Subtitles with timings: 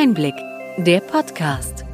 [0.00, 0.36] Einblick,
[0.76, 1.84] der Podcast.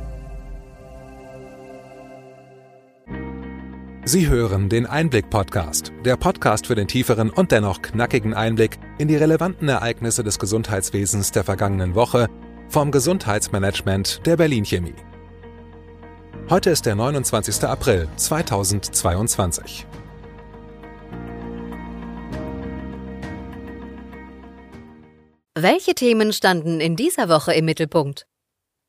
[4.04, 9.17] Sie hören den Einblick-Podcast, der Podcast für den tieferen und dennoch knackigen Einblick in die
[9.17, 12.29] relevanten Ereignisse des Gesundheitswesens der vergangenen Woche
[12.69, 14.96] vom Gesundheitsmanagement der Berlin Chemie.
[16.50, 17.64] Heute ist der 29.
[17.64, 19.86] April 2022.
[25.56, 28.27] Welche Themen standen in dieser Woche im Mittelpunkt?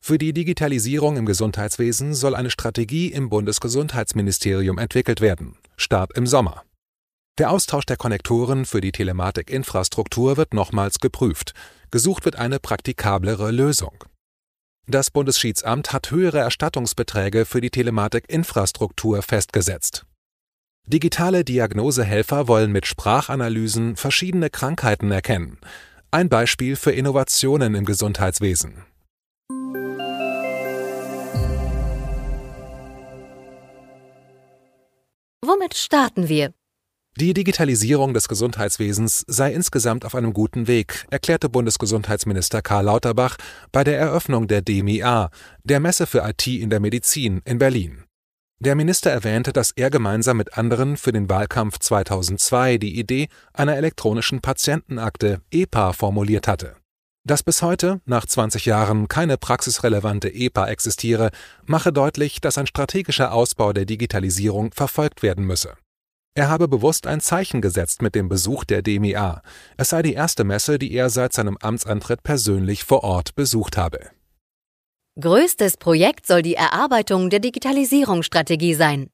[0.03, 5.59] Für die Digitalisierung im Gesundheitswesen soll eine Strategie im Bundesgesundheitsministerium entwickelt werden.
[5.77, 6.63] Start im Sommer.
[7.37, 11.53] Der Austausch der Konnektoren für die Telematikinfrastruktur wird nochmals geprüft.
[11.91, 14.03] Gesucht wird eine praktikablere Lösung.
[14.87, 20.07] Das Bundesschiedssamt hat höhere Erstattungsbeträge für die Telematikinfrastruktur festgesetzt.
[20.87, 25.59] Digitale Diagnosehelfer wollen mit Sprachanalysen verschiedene Krankheiten erkennen.
[26.11, 28.85] Ein Beispiel für Innovationen im Gesundheitswesen.
[35.45, 36.53] Womit starten wir?
[37.17, 43.37] Die Digitalisierung des Gesundheitswesens sei insgesamt auf einem guten Weg, erklärte Bundesgesundheitsminister Karl Lauterbach
[43.71, 45.29] bei der Eröffnung der DMIA,
[45.63, 48.04] der Messe für IT in der Medizin in Berlin.
[48.59, 53.75] Der Minister erwähnte, dass er gemeinsam mit anderen für den Wahlkampf 2002 die Idee einer
[53.75, 56.77] elektronischen Patientenakte EPA formuliert hatte.
[57.27, 61.31] Dass bis heute, nach 20 Jahren, keine praxisrelevante EPA existiere,
[61.65, 65.73] mache deutlich, dass ein strategischer Ausbau der Digitalisierung verfolgt werden müsse.
[66.33, 69.41] Er habe bewusst ein Zeichen gesetzt mit dem Besuch der DMIA.
[69.75, 74.11] Es sei die erste Messe, die er seit seinem Amtsantritt persönlich vor Ort besucht habe.
[75.17, 79.09] Größtes Projekt soll die Erarbeitung der Digitalisierungsstrategie sein.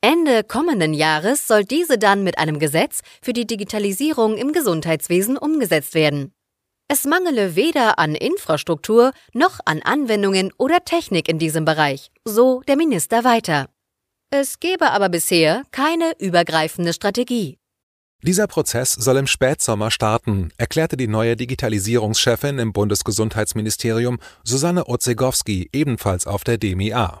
[0.00, 5.94] Ende kommenden Jahres soll diese dann mit einem Gesetz für die Digitalisierung im Gesundheitswesen umgesetzt
[5.94, 6.32] werden.
[6.88, 12.76] Es mangele weder an Infrastruktur noch an Anwendungen oder Technik in diesem Bereich, so der
[12.76, 13.68] Minister weiter.
[14.30, 17.58] Es gebe aber bisher keine übergreifende Strategie.
[18.26, 26.26] Dieser Prozess soll im Spätsommer starten, erklärte die neue Digitalisierungschefin im Bundesgesundheitsministerium Susanne Ozegowski ebenfalls
[26.26, 27.20] auf der DMIA.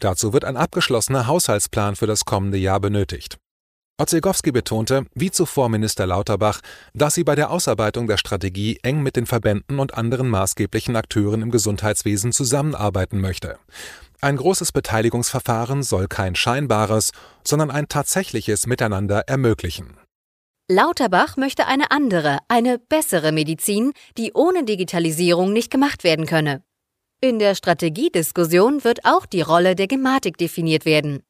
[0.00, 3.38] Dazu wird ein abgeschlossener Haushaltsplan für das kommende Jahr benötigt.
[3.96, 6.60] Ozegowski betonte, wie zuvor Minister Lauterbach,
[6.92, 11.40] dass sie bei der Ausarbeitung der Strategie eng mit den Verbänden und anderen maßgeblichen Akteuren
[11.40, 13.58] im Gesundheitswesen zusammenarbeiten möchte.
[14.20, 19.96] Ein großes Beteiligungsverfahren soll kein scheinbares, sondern ein tatsächliches Miteinander ermöglichen.
[20.72, 26.62] Lauterbach möchte eine andere, eine bessere Medizin, die ohne Digitalisierung nicht gemacht werden könne.
[27.20, 31.22] In der Strategiediskussion wird auch die Rolle der Gematik definiert werden.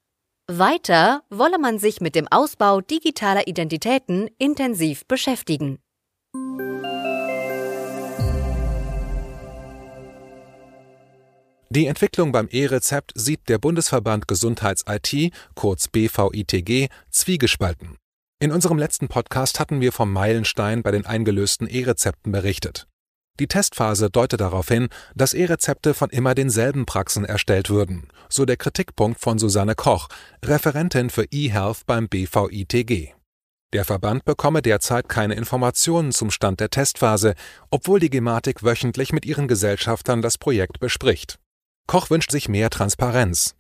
[0.49, 5.79] Weiter wolle man sich mit dem Ausbau digitaler Identitäten intensiv beschäftigen.
[11.71, 17.97] Die Entwicklung beim E-Rezept sieht der Bundesverband Gesundheits-IT, kurz BVITG, zwiegespalten.
[18.43, 22.89] In unserem letzten Podcast hatten wir vom Meilenstein bei den eingelösten E-Rezepten berichtet.
[23.39, 28.57] Die Testphase deutet darauf hin, dass E-Rezepte von immer denselben Praxen erstellt würden, so der
[28.57, 30.09] Kritikpunkt von Susanne Koch,
[30.45, 33.15] Referentin für eHealth beim BVITG.
[33.73, 37.37] Der Verband bekomme derzeit keine Informationen zum Stand der Testphase,
[37.71, 41.39] obwohl die Gematik wöchentlich mit ihren Gesellschaftern das Projekt bespricht.
[41.87, 43.55] Koch wünscht sich mehr Transparenz.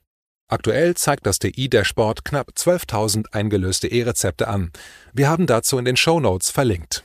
[0.52, 4.70] Aktuell zeigt das DI-Dashboard knapp 12.000 eingelöste E-Rezepte an.
[5.14, 7.04] Wir haben dazu in den Show Notes verlinkt.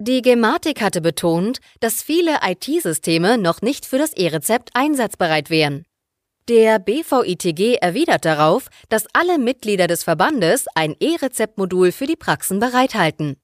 [0.00, 5.84] Die Gematik hatte betont, dass viele IT-Systeme noch nicht für das E-Rezept einsatzbereit wären.
[6.48, 13.36] Der BVITG erwidert darauf, dass alle Mitglieder des Verbandes ein E-Rezept-Modul für die Praxen bereithalten.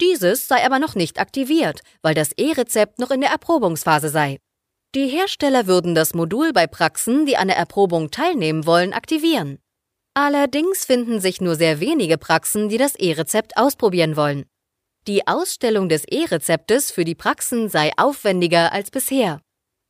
[0.00, 4.38] Dieses sei aber noch nicht aktiviert, weil das E-Rezept noch in der Erprobungsphase sei.
[4.94, 9.58] Die Hersteller würden das Modul bei Praxen, die an der Erprobung teilnehmen wollen, aktivieren.
[10.14, 14.44] Allerdings finden sich nur sehr wenige Praxen, die das E-Rezept ausprobieren wollen.
[15.08, 19.40] Die Ausstellung des E-Rezeptes für die Praxen sei aufwendiger als bisher.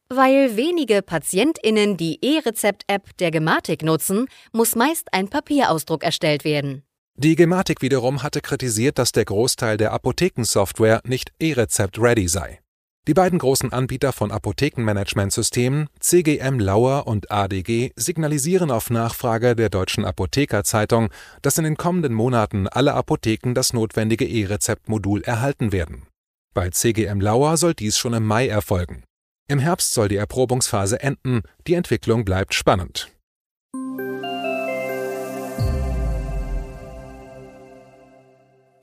[0.09, 6.83] Weil wenige PatientInnen die E-Rezept-App der Gematik nutzen, muss meist ein Papierausdruck erstellt werden.
[7.17, 12.64] Die Gematik wiederum hatte kritisiert, dass der Großteil der Apothekensoftware nicht E-Rezept-ready sei.
[13.07, 20.07] Die beiden großen Anbieter von Apothekenmanagementsystemen, CGM Lauer und ADG, signalisieren auf Nachfrage der Deutschen
[20.07, 21.11] Apothekerzeitung,
[21.43, 26.07] dass in den kommenden Monaten alle Apotheken das notwendige E-Rezept-Modul erhalten werden.
[26.55, 29.05] Bei CGM Lauer soll dies schon im Mai erfolgen.
[29.49, 33.14] Im Herbst soll die Erprobungsphase enden, die Entwicklung bleibt spannend.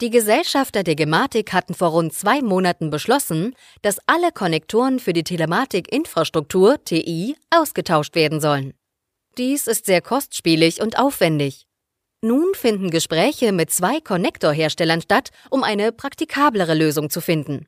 [0.02, 5.24] Die Gesellschafter der Gematik hatten vor rund zwei Monaten beschlossen, dass alle Konnektoren für die
[5.24, 8.74] Telematik-Infrastruktur TI ausgetauscht werden sollen.
[9.38, 11.68] Dies ist sehr kostspielig und aufwendig.
[12.22, 17.68] Nun finden Gespräche mit zwei Konnektorherstellern statt, um eine praktikablere Lösung zu finden.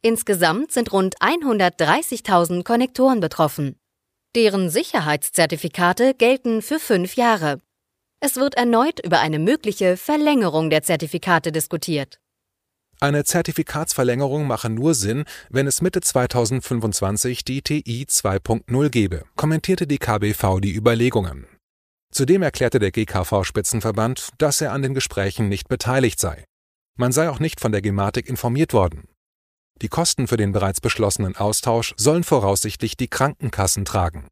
[0.00, 3.80] Insgesamt sind rund 130.000 Konnektoren betroffen.
[4.36, 7.60] Deren Sicherheitszertifikate gelten für fünf Jahre.
[8.26, 12.20] Es wird erneut über eine mögliche Verlängerung der Zertifikate diskutiert.
[12.98, 19.98] Eine Zertifikatsverlängerung mache nur Sinn, wenn es Mitte 2025 die TI 2.0 gebe, kommentierte die
[19.98, 21.46] KBV die Überlegungen.
[22.12, 26.44] Zudem erklärte der GKV-Spitzenverband, dass er an den Gesprächen nicht beteiligt sei.
[26.96, 29.06] Man sei auch nicht von der Gematik informiert worden.
[29.82, 34.28] Die Kosten für den bereits beschlossenen Austausch sollen voraussichtlich die Krankenkassen tragen.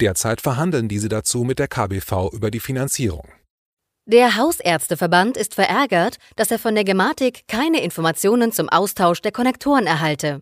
[0.00, 3.28] Derzeit verhandeln diese dazu mit der KBV über die Finanzierung.
[4.06, 9.86] Der Hausärzteverband ist verärgert, dass er von der Gematik keine Informationen zum Austausch der Konnektoren
[9.86, 10.40] erhalte.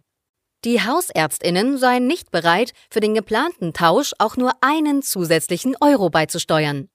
[0.65, 6.89] Die Hausärztinnen seien nicht bereit, für den geplanten Tausch auch nur einen zusätzlichen Euro beizusteuern.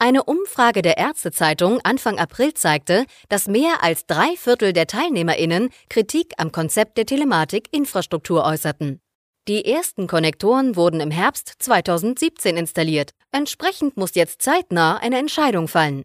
[0.00, 6.34] Eine Umfrage der Ärztezeitung Anfang April zeigte, dass mehr als drei Viertel der Teilnehmerinnen Kritik
[6.36, 9.00] am Konzept der Telematik-Infrastruktur äußerten.
[9.48, 13.12] Die ersten Konnektoren wurden im Herbst 2017 installiert.
[13.32, 16.04] Entsprechend muss jetzt zeitnah eine Entscheidung fallen.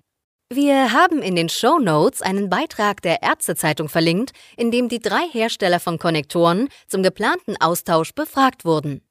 [0.50, 5.28] Wir haben in den Show Notes einen Beitrag der Ärztezeitung verlinkt, in dem die drei
[5.30, 9.02] Hersteller von Konnektoren zum geplanten Austausch befragt wurden.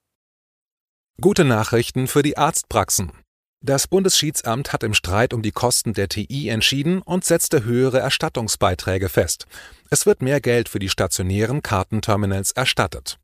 [1.21, 3.13] Gute Nachrichten für die Arztpraxen.
[3.61, 9.11] Das Bundesschiedssamt hat im Streit um die Kosten der TI entschieden und setzte höhere Erstattungsbeiträge
[9.11, 9.45] fest.
[9.91, 13.19] Es wird mehr Geld für die stationären Kartenterminals erstattet.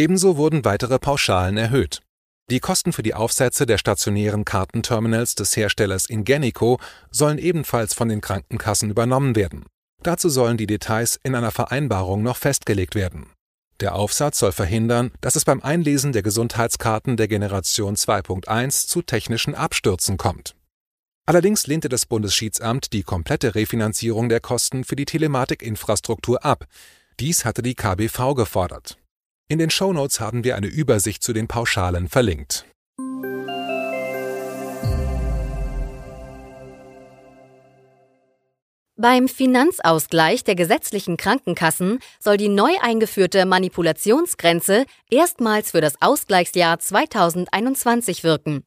[0.00, 2.00] Ebenso wurden weitere Pauschalen erhöht.
[2.48, 6.80] Die Kosten für die Aufsätze der stationären Kartenterminals des Herstellers Ingenico
[7.10, 9.66] sollen ebenfalls von den Krankenkassen übernommen werden.
[10.02, 13.26] Dazu sollen die Details in einer Vereinbarung noch festgelegt werden.
[13.80, 19.54] Der Aufsatz soll verhindern, dass es beim Einlesen der Gesundheitskarten der Generation 2.1 zu technischen
[19.54, 20.56] Abstürzen kommt.
[21.26, 26.64] Allerdings lehnte das Bundesschiedssamt die komplette Refinanzierung der Kosten für die Telematikinfrastruktur ab.
[27.20, 28.96] Dies hatte die KBV gefordert.
[29.50, 32.66] In den Shownotes haben wir eine Übersicht zu den Pauschalen verlinkt.
[38.94, 48.22] Beim Finanzausgleich der gesetzlichen Krankenkassen soll die neu eingeführte Manipulationsgrenze erstmals für das Ausgleichsjahr 2021
[48.22, 48.62] wirken.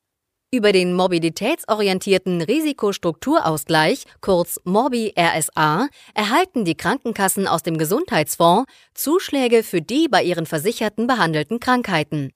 [0.54, 10.08] Über den mobilitätsorientierten Risikostrukturausgleich, kurz Morbi-RSA, erhalten die Krankenkassen aus dem Gesundheitsfonds Zuschläge für die
[10.08, 12.34] bei ihren Versicherten behandelten Krankheiten.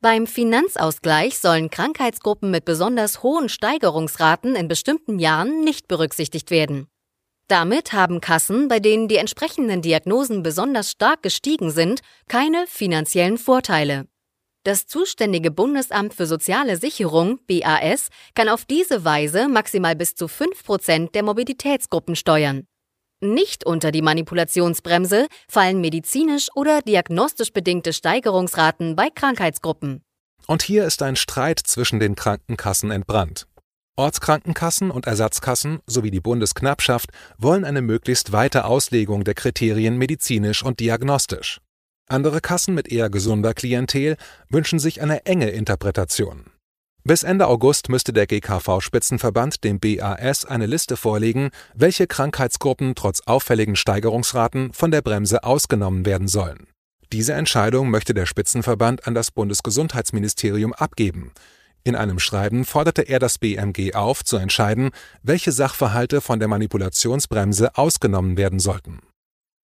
[0.00, 6.86] Beim Finanzausgleich sollen Krankheitsgruppen mit besonders hohen Steigerungsraten in bestimmten Jahren nicht berücksichtigt werden.
[7.48, 14.06] Damit haben Kassen, bei denen die entsprechenden Diagnosen besonders stark gestiegen sind, keine finanziellen Vorteile.
[14.66, 21.12] Das zuständige Bundesamt für soziale Sicherung BAS kann auf diese Weise maximal bis zu 5%
[21.12, 22.66] der Mobilitätsgruppen steuern.
[23.20, 30.02] Nicht unter die Manipulationsbremse fallen medizinisch oder diagnostisch bedingte Steigerungsraten bei Krankheitsgruppen.
[30.48, 33.46] Und hier ist ein Streit zwischen den Krankenkassen entbrannt.
[33.94, 40.80] Ortskrankenkassen und Ersatzkassen sowie die Bundesknappschaft wollen eine möglichst weite Auslegung der Kriterien medizinisch und
[40.80, 41.60] diagnostisch.
[42.08, 44.16] Andere Kassen mit eher gesunder Klientel
[44.48, 46.44] wünschen sich eine enge Interpretation.
[47.02, 53.74] Bis Ende August müsste der GKV-Spitzenverband dem BAS eine Liste vorlegen, welche Krankheitsgruppen trotz auffälligen
[53.74, 56.68] Steigerungsraten von der Bremse ausgenommen werden sollen.
[57.12, 61.32] Diese Entscheidung möchte der Spitzenverband an das Bundesgesundheitsministerium abgeben.
[61.82, 64.90] In einem Schreiben forderte er das BMG auf, zu entscheiden,
[65.22, 69.00] welche Sachverhalte von der Manipulationsbremse ausgenommen werden sollten.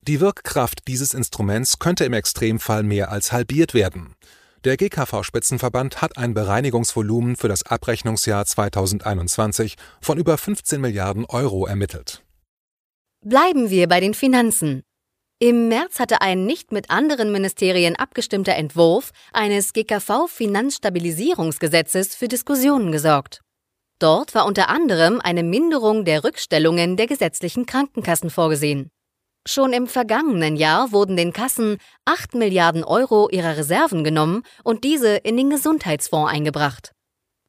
[0.09, 4.17] Die Wirkkraft dieses Instruments könnte im Extremfall mehr als halbiert werden.
[4.65, 12.25] Der GKV-Spitzenverband hat ein Bereinigungsvolumen für das Abrechnungsjahr 2021 von über 15 Milliarden Euro ermittelt.
[13.25, 14.83] Bleiben wir bei den Finanzen.
[15.39, 23.41] Im März hatte ein nicht mit anderen Ministerien abgestimmter Entwurf eines GKV-Finanzstabilisierungsgesetzes für Diskussionen gesorgt.
[24.01, 28.91] Dort war unter anderem eine Minderung der Rückstellungen der gesetzlichen Krankenkassen vorgesehen.
[29.47, 35.17] Schon im vergangenen Jahr wurden den Kassen 8 Milliarden Euro ihrer Reserven genommen und diese
[35.17, 36.93] in den Gesundheitsfonds eingebracht.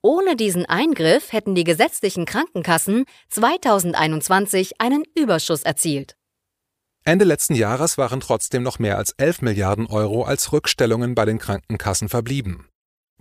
[0.01, 6.15] Ohne diesen Eingriff hätten die gesetzlichen Krankenkassen 2021 einen Überschuss erzielt.
[7.05, 11.37] Ende letzten Jahres waren trotzdem noch mehr als 11 Milliarden Euro als Rückstellungen bei den
[11.37, 12.69] Krankenkassen verblieben.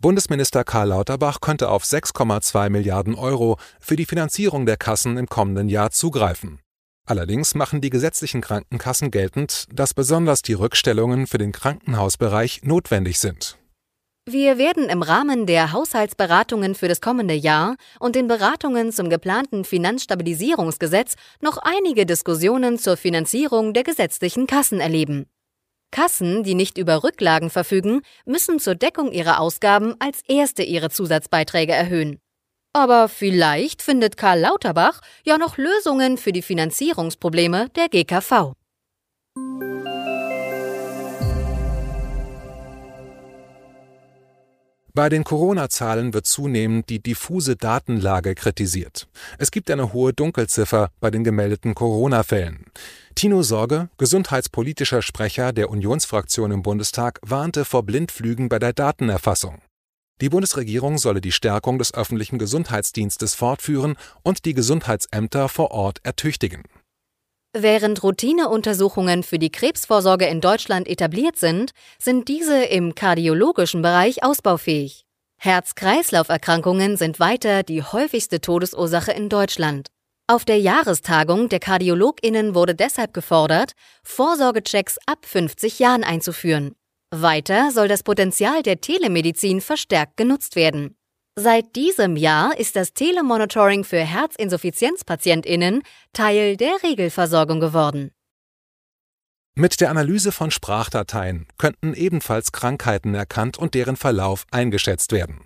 [0.00, 5.68] Bundesminister Karl Lauterbach könnte auf 6,2 Milliarden Euro für die Finanzierung der Kassen im kommenden
[5.68, 6.60] Jahr zugreifen.
[7.04, 13.58] Allerdings machen die gesetzlichen Krankenkassen geltend, dass besonders die Rückstellungen für den Krankenhausbereich notwendig sind.
[14.24, 19.64] Wir werden im Rahmen der Haushaltsberatungen für das kommende Jahr und den Beratungen zum geplanten
[19.64, 25.26] Finanzstabilisierungsgesetz noch einige Diskussionen zur Finanzierung der gesetzlichen Kassen erleben.
[25.90, 31.72] Kassen, die nicht über Rücklagen verfügen, müssen zur Deckung ihrer Ausgaben als erste ihre Zusatzbeiträge
[31.72, 32.21] erhöhen.
[32.72, 38.54] Aber vielleicht findet Karl Lauterbach ja noch Lösungen für die Finanzierungsprobleme der GKV.
[44.94, 49.08] Bei den Corona-Zahlen wird zunehmend die diffuse Datenlage kritisiert.
[49.38, 52.66] Es gibt eine hohe Dunkelziffer bei den gemeldeten Corona-Fällen.
[53.14, 59.62] Tino Sorge, gesundheitspolitischer Sprecher der Unionsfraktion im Bundestag, warnte vor Blindflügen bei der Datenerfassung.
[60.20, 66.62] Die Bundesregierung solle die Stärkung des öffentlichen Gesundheitsdienstes fortführen und die Gesundheitsämter vor Ort ertüchtigen.
[67.54, 75.04] Während Routineuntersuchungen für die Krebsvorsorge in Deutschland etabliert sind, sind diese im kardiologischen Bereich ausbaufähig.
[75.38, 79.88] Herz-Kreislauf-Erkrankungen sind weiter die häufigste Todesursache in Deutschland.
[80.28, 83.72] Auf der Jahrestagung der KardiologInnen wurde deshalb gefordert,
[84.04, 86.74] Vorsorgechecks ab 50 Jahren einzuführen.
[87.14, 90.96] Weiter soll das Potenzial der Telemedizin verstärkt genutzt werden.
[91.36, 95.82] Seit diesem Jahr ist das Telemonitoring für Herzinsuffizienzpatientinnen
[96.14, 98.12] Teil der Regelversorgung geworden.
[99.54, 105.44] Mit der Analyse von Sprachdateien könnten ebenfalls Krankheiten erkannt und deren Verlauf eingeschätzt werden.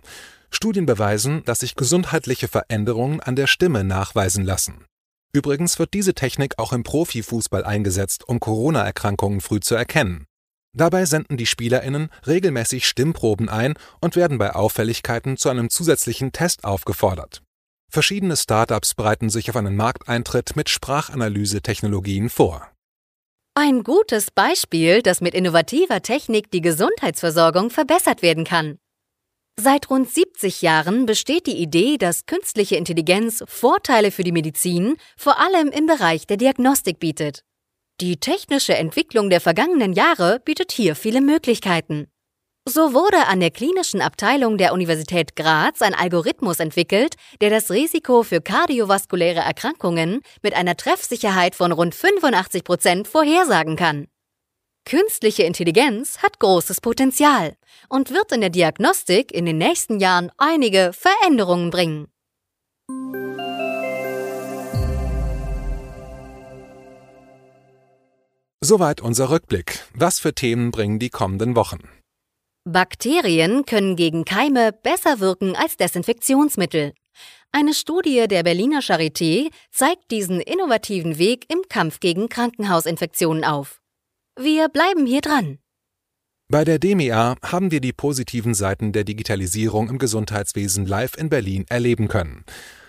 [0.50, 4.84] Studien beweisen, dass sich gesundheitliche Veränderungen an der Stimme nachweisen lassen.
[5.32, 10.26] Übrigens wird diese Technik auch im Profifußball eingesetzt, um Corona-Erkrankungen früh zu erkennen.
[10.76, 16.64] Dabei senden die SpielerInnen regelmäßig Stimmproben ein und werden bei Auffälligkeiten zu einem zusätzlichen Test
[16.64, 17.42] aufgefordert.
[17.90, 22.70] Verschiedene Startups bereiten sich auf einen Markteintritt mit Sprachanalyse-Technologien vor.
[23.54, 28.76] Ein gutes Beispiel, dass mit innovativer Technik die Gesundheitsversorgung verbessert werden kann.
[29.58, 35.40] Seit rund 70 Jahren besteht die Idee, dass künstliche Intelligenz Vorteile für die Medizin, vor
[35.40, 37.44] allem im Bereich der Diagnostik bietet.
[38.02, 42.08] Die technische Entwicklung der vergangenen Jahre bietet hier viele Möglichkeiten.
[42.68, 48.22] So wurde an der klinischen Abteilung der Universität Graz ein Algorithmus entwickelt, der das Risiko
[48.22, 54.08] für kardiovaskuläre Erkrankungen mit einer Treffsicherheit von rund 85 Prozent vorhersagen kann.
[54.84, 57.56] Künstliche Intelligenz hat großes Potenzial
[57.88, 62.08] und wird in der Diagnostik in den nächsten Jahren einige Veränderungen bringen.
[68.68, 69.78] Soweit unser Rückblick.
[69.94, 71.88] Was für Themen bringen die kommenden Wochen?
[72.64, 76.92] Bakterien können gegen Keime besser wirken als Desinfektionsmittel.
[77.52, 83.80] Eine Studie der Berliner Charité zeigt diesen innovativen Weg im Kampf gegen Krankenhausinfektionen auf.
[84.36, 85.58] Wir bleiben hier dran.
[86.50, 91.66] Bei der DMEA haben wir die positiven Seiten der Digitalisierung im Gesundheitswesen live in Berlin
[91.68, 92.44] erleben können.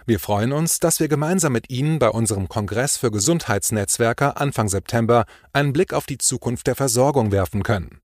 [0.10, 5.26] Wir freuen uns, dass wir gemeinsam mit Ihnen bei unserem Kongress für Gesundheitsnetzwerker Anfang September
[5.52, 8.00] einen Blick auf die Zukunft der Versorgung werfen können.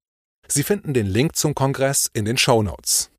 [0.49, 3.09] Sie finden den Link zum Kongress in den Show Notes.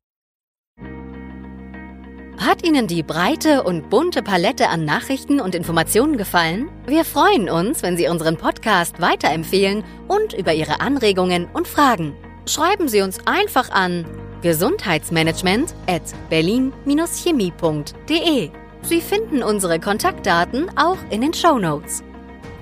[2.37, 6.69] Hat Ihnen die breite und bunte Palette an Nachrichten und Informationen gefallen?
[6.85, 12.15] Wir freuen uns, wenn Sie unseren Podcast weiterempfehlen und über Ihre Anregungen und Fragen.
[12.45, 14.05] Schreiben Sie uns einfach an
[14.43, 18.51] gesundheitsmanagement at berlin-chemie.de.
[18.87, 22.03] Sie finden unsere Kontaktdaten auch in den Show Notes.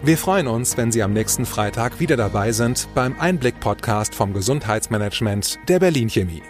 [0.04, 5.60] Wir freuen uns, wenn Sie am nächsten Freitag wieder dabei sind beim Einblick-Podcast vom Gesundheitsmanagement
[5.68, 6.44] der Berlin Chemie.